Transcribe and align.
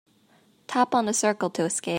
Tap 0.65 0.95
on 0.95 1.05
the 1.05 1.13
circle 1.13 1.51
to 1.51 1.63
escape. 1.65 1.89